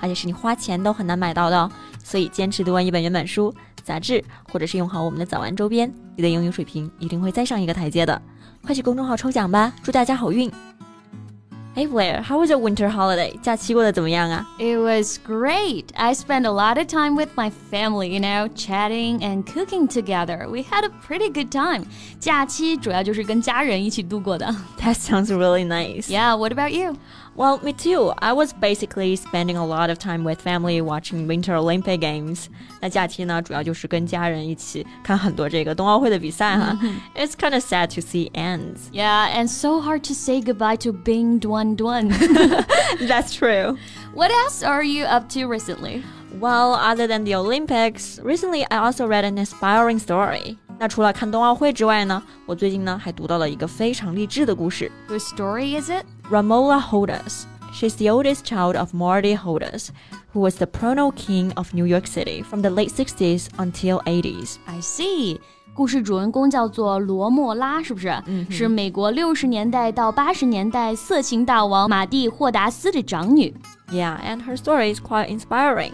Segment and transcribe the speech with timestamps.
[0.00, 1.70] 而且是你花钱都很难买到的哦，
[2.02, 4.22] 所以坚持读完一本原版书、杂志，
[4.52, 8.20] 或者是用好我们的早安周边，你的英语水平一定会再上一个台阶的。
[8.64, 10.50] 快去公众号抽奖吧，祝大家好运！
[11.76, 13.36] Hey Blair, how was your winter holiday?
[13.40, 14.46] 假期过得怎么样啊？
[14.60, 15.86] It was great.
[15.94, 20.48] I spent a lot of time with my family, you know, chatting and cooking together.
[20.48, 21.86] We had a pretty good time.
[22.20, 24.54] 假期主要就是跟家人一起度过的。
[24.78, 26.06] That sounds really nice.
[26.06, 26.94] Yeah, what about you?
[27.39, 28.11] Well, me too.
[28.19, 32.49] I was basically spending a lot of time with family watching Winter Olympic Games.
[32.81, 32.95] it's
[37.37, 38.89] kind of sad to see ends.
[38.91, 42.09] Yeah, and so hard to say goodbye to Bing Dwen Dwen.
[43.07, 43.77] That's true.
[44.13, 46.03] What else are you up to recently?
[46.41, 50.57] Well, other than the Olympics, recently I also read an inspiring story.
[50.77, 54.91] 那除了看冬奥会之外呢，我最近呢还读到了一个非常励志的故事。
[55.07, 56.05] Whose story is it?
[56.29, 57.45] Romola Hodas.
[57.73, 59.89] She's the oldest child of Marty Hodas,
[60.33, 64.57] who was the porno king of New York City from the late 60s until 80s.
[64.65, 65.39] I see.
[65.73, 68.09] 故事主人公叫做罗莫拉，是不是？
[68.25, 73.55] 嗯，是美国六十年代到八十年代色情大王马蒂霍达斯的长女。
[73.91, 75.93] Yeah, and her story is quite inspiring.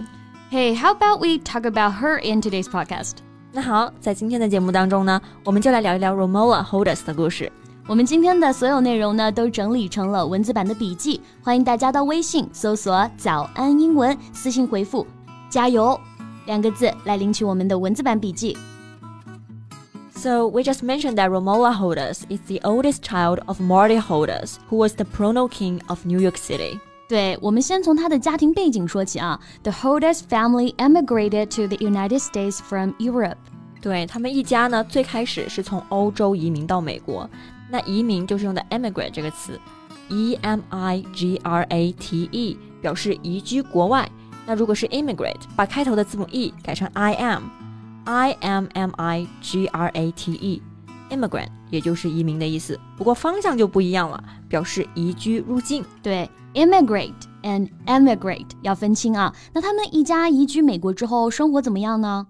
[0.52, 3.18] Hey, how about we talk about her in today's podcast?
[3.52, 7.52] 那好，在今天的节目当中呢，我们就来聊一聊 Romola Hodas 的故事。
[7.88, 15.06] 我们今天的所有内容呢，都整理成了文字版的笔记，欢迎大家到微信搜索“早安英文”，私信回复
[15.52, 16.00] “加油”
[16.48, 18.58] 两个字来领取我们的文字版笔记。
[20.16, 24.96] So we just mentioned that Romola Hodas is the oldest child of Marty Hodas, who was
[24.96, 26.80] the Porno King of New York City.
[27.08, 29.40] 对，我们先从他的家庭背景说起啊。
[29.62, 33.38] The Hodas family emigrated to the United States from Europe.
[33.80, 37.30] 对他们一家呢，最开始是从欧洲移民到美国。
[37.70, 39.60] 那移民就是用的 emigrate 这个词
[40.10, 44.10] ，e m i g r a t e，表示移居国外。
[44.46, 52.80] 那如果是 immigrate，把开头的字母 e 改成 i m，i m m i g r a t e，immigrant 也就是移民的意思。
[52.96, 55.84] 不过方向就不一样了，表示移居入境。
[56.04, 59.34] 对，immigrate and emigrate 要分清啊。
[59.54, 62.28] 那他们一家移居美国之后，生活怎么样呢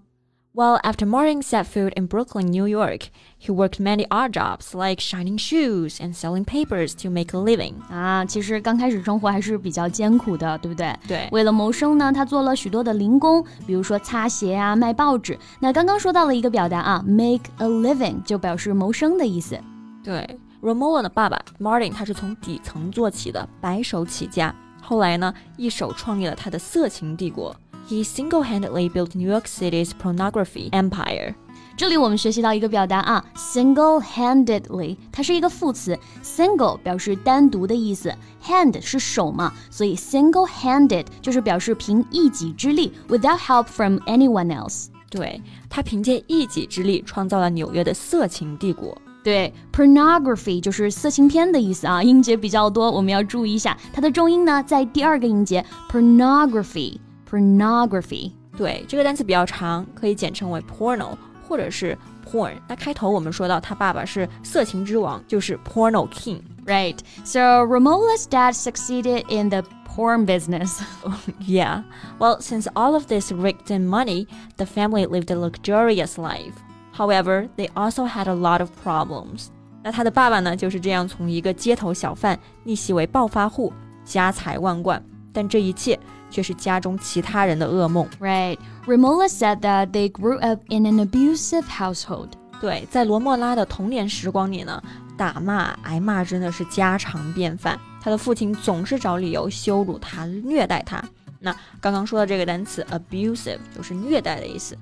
[0.55, 3.09] ？Well, after Martin set foot in Brooklyn, New York,
[3.39, 7.75] he worked many odd jobs like shining shoes and selling papers to make a living.
[7.89, 10.93] 啊，其实刚开始生活还是比较艰苦的，对不对？
[11.07, 11.29] 对。
[11.31, 15.39] 为了谋生呢，他做了许多的零工，比如说擦鞋啊、卖报纸。
[15.61, 19.57] 那刚刚说到了一个表达啊，make a living 就表示谋生的意思。
[20.03, 27.55] 对，Romola 的爸爸 Martin 他是从底层做起的，白手起家，后来呢，一手创立了他的色情帝国。
[27.87, 31.35] he single-handedly built New York City's pornography empire.
[31.77, 38.13] 这里我们学习到一个表达啊，single-handedly，它是一个副词，single 表示单独的意思，
[38.45, 44.87] hand 是手嘛，所以 single-handed 就是表示凭一己之力，without help from anyone else。
[45.09, 48.95] 对，他凭借一己之力创造了纽约的色情帝国。
[49.23, 56.97] 对，pornography 就是色情片的意思啊，音节比较多，我们要注意一下，它的重音呢在第二个音节，pornography。
[57.35, 58.31] pornography。
[58.57, 61.15] 对，这个单词比较长，可以简称为 porno
[61.47, 61.97] 或者是
[62.29, 62.53] porn。
[62.67, 66.97] 那开头我们说到他爸爸是色情之王，就是 porno king。Right.
[67.23, 70.81] So Romola's dad succeeded in the porn business.
[71.39, 71.83] yeah.
[72.19, 74.27] Well, since all of this rigged in money,
[74.57, 76.53] the family lived a luxurious life.
[76.93, 79.47] However, they also had a lot of problems.
[79.83, 83.73] 那他的爸爸呢，就是这样从一个街头小贩逆袭为暴发户，
[84.05, 85.03] 家财万贯。
[85.36, 86.00] 但这一切
[86.30, 88.08] 却是家中其他人的噩梦。
[88.18, 88.56] Right,
[88.86, 92.30] Romola said that they grew up in an abusive household.
[92.58, 94.82] 对，在罗莫拉的童年时光里呢，
[95.18, 97.78] 打骂、挨骂真的是家常便饭。
[98.00, 101.04] 他的父亲总是找理由羞辱他、虐待他。
[101.38, 104.74] 那刚刚说的这个单词 abusive 就是虐待的意思。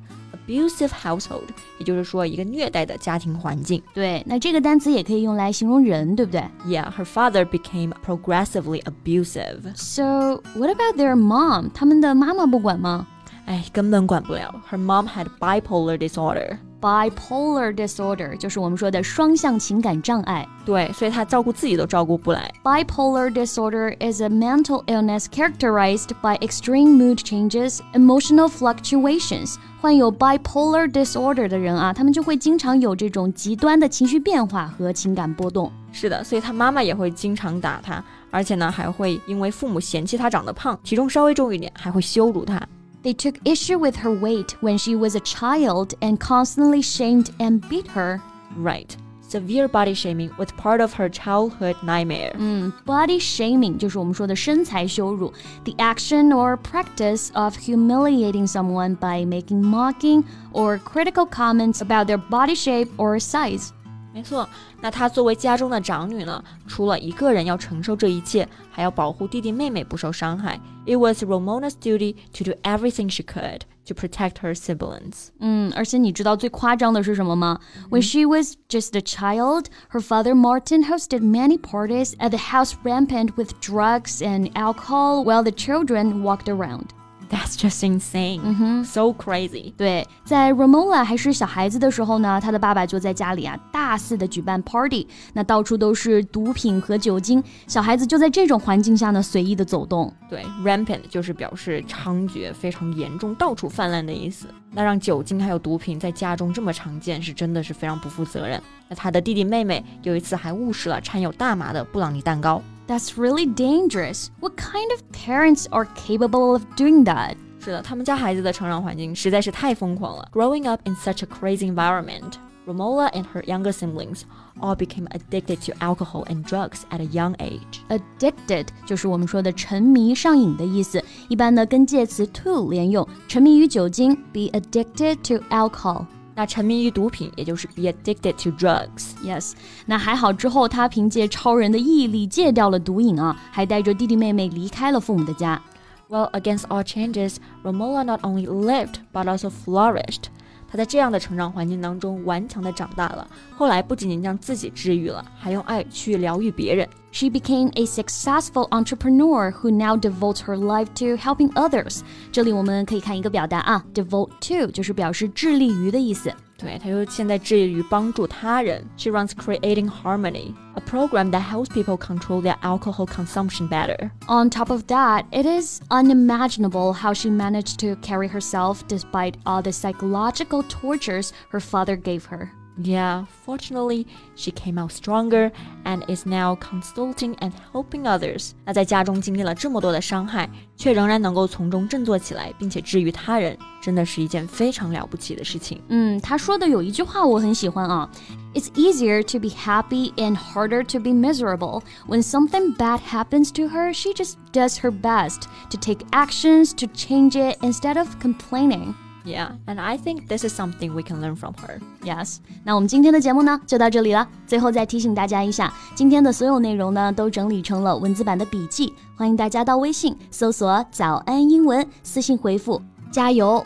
[0.48, 1.48] abusive household，
[1.78, 3.82] 也就是说一个虐待的家庭环境。
[3.94, 6.42] 对，那这个单词也可以用来形容人，对不对？
[6.66, 9.76] Yeah, her father became progressively abusive.
[9.76, 11.70] So what about their mom？
[11.74, 13.08] 他们的妈妈不管吗？
[13.46, 14.54] 哎，根本管不了。
[14.70, 16.58] Her mom had bipolar disorder.
[16.85, 20.47] Bipolar disorder，就是我们说的双向情感障碍。
[20.67, 22.53] 对，所以他照顾自己都照顾不来。
[22.63, 29.55] Bipolar disorder is a mental illness characterized by extreme mood changes, emotional fluctuations.
[29.81, 35.73] 患有 bipolar disorder 的人啊，他们就会经常有这种极端的情绪变化和情感波动。
[35.91, 42.61] 是的，所以他妈妈也会经常打他，而且呢，还会因为父母嫌弃他长得胖，体重稍微重一点，还会羞辱他。
[43.04, 47.88] They took issue with her weight when she was a child and constantly shamed and beat
[47.88, 48.22] her.
[48.58, 48.96] Right.
[49.22, 52.34] Severe body shaming was part of her childhood nightmare.
[52.36, 55.32] 嗯，body shaming 就是我们说的身材羞辱，
[55.66, 62.56] the action or practice of humiliating someone by making mocking or critical comments about their body
[62.56, 63.72] shape or size.
[64.15, 64.49] 没错，
[64.81, 70.59] 那她作为家中的长女呢，除了一个人要承受这一切，还要保护弟弟妹妹不受伤害。
[70.87, 75.31] It was Romola's duty to do everything she could to protect her siblings.
[75.41, 77.59] 嗯，而且你知道最夸张的是什么吗
[77.91, 83.31] ？When she was just a child, her father Martin hosted many parties at the house rampant
[83.37, 86.91] with drugs and alcohol while the children walked around.
[87.31, 88.41] That's just insane.
[88.41, 88.85] Mm-hmm.
[88.85, 89.73] So crazy.
[89.77, 100.13] 对，在 Romola 还是小孩子的时候呢，他的爸爸就在家里啊大肆的举办 party，那到处都是毒品和酒精，小孩子就在这种环境下呢随意的走动。
[100.29, 104.47] 对，rampant 就是表示猖獗、非常严重、到处泛滥的意思。
[104.71, 108.61] 那让酒精还有毒品在家中这么常见，是真的是非常不负责任。
[108.89, 112.61] 那他的弟弟妹妹有一次还误食了掺有大麻的布朗尼蛋糕。
[112.88, 114.30] that's really dangerous.
[114.40, 117.36] What kind of parents are capable of doing that?
[117.60, 120.30] 是的，他们家孩子的成长环境实在是太疯狂了。
[120.32, 122.36] Growing up in such a crazy environment,
[122.66, 124.22] Romola and her younger siblings
[124.62, 127.82] all became addicted to alcohol and drugs at a young age.
[127.90, 136.06] Addicted 就是我们说的沉迷、上瘾的意思，一般呢跟介词 to 连用，沉迷于酒精，be addicted to alcohol。
[136.35, 139.13] 那沉迷于毒品，也就是 be addicted to drugs。
[139.25, 139.53] Yes，
[139.87, 145.63] 那还好，之后他凭借超人的毅力戒掉了毒瘾啊，还带着弟弟妹妹离开了父母的家。
[146.09, 150.25] Well, against all changes, Romola not only lived but also flourished.
[150.69, 153.27] 他在这样的成长环境当中顽强的长大了。
[153.57, 156.89] 后来不仅仅将自己治愈了，还用爱去疗愈别人。
[157.14, 162.02] She became a successful entrepreneur who now devotes her life to helping others。
[162.32, 166.32] 这里我们可以看一个表达啊，devote to 就是表示致力于的意思。
[166.56, 168.86] 对，他又现在致力于帮助他人。
[168.98, 174.12] She runs Creating Harmony, a program that helps people control their alcohol consumption better.
[174.28, 179.64] On top of that, it is unimaginable how she managed to carry herself despite all
[179.64, 182.52] the psychological tortures her father gave her.
[182.82, 184.06] Yeah, fortunately,
[184.38, 185.52] she came out stronger
[185.84, 188.52] and is now consulting and helping others.
[188.64, 195.82] 那在家中经历了这么多的伤害，却仍然能够从中振作起来，并且治愈他人，真的是一件非常了不起的事情。
[195.90, 198.10] 嗯，他说的有一句话我很喜欢啊，
[198.54, 201.82] It's easier to be happy and harder to be miserable.
[202.08, 206.88] When something bad happens to her, she just does her best to take actions to
[206.96, 208.94] change it instead of complaining.
[209.26, 211.80] Yeah, and I think this is something we can learn from her.
[212.02, 214.28] Yes，那我们今天的节目呢就到这里了。
[214.48, 222.82] 最后再提醒大家一下，今天的所有内容呢都整理成了文字版的笔记，欢迎大家到微信搜索“早安英文”，私信回复“
[223.12, 223.64] 加油”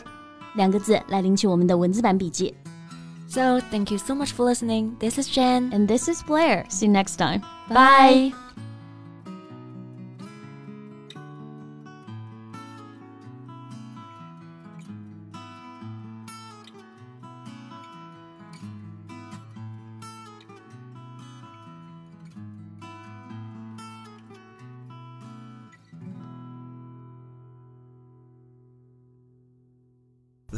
[0.56, 2.52] 两个字来领取我们的文字版笔记。
[3.28, 4.96] So thank you so much for listening.
[4.98, 6.64] This is Jen, and this is Blair.
[6.68, 7.42] See you next time.
[7.68, 8.32] Bye.
[8.32, 8.47] Bye.